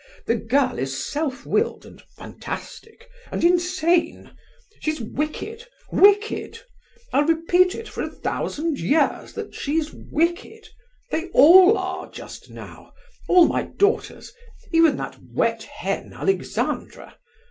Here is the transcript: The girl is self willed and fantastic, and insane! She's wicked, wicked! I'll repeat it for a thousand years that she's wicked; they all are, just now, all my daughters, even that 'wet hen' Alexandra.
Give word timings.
The 0.25 0.33
girl 0.35 0.79
is 0.79 0.97
self 0.97 1.45
willed 1.45 1.85
and 1.85 2.01
fantastic, 2.17 3.07
and 3.31 3.43
insane! 3.43 4.31
She's 4.79 4.99
wicked, 4.99 5.67
wicked! 5.91 6.57
I'll 7.13 7.27
repeat 7.27 7.75
it 7.75 7.87
for 7.87 8.01
a 8.01 8.09
thousand 8.09 8.79
years 8.79 9.33
that 9.33 9.53
she's 9.53 9.93
wicked; 9.93 10.67
they 11.11 11.27
all 11.35 11.77
are, 11.77 12.09
just 12.09 12.49
now, 12.49 12.93
all 13.29 13.45
my 13.45 13.61
daughters, 13.61 14.33
even 14.73 14.97
that 14.97 15.19
'wet 15.35 15.61
hen' 15.61 16.13
Alexandra. 16.13 17.15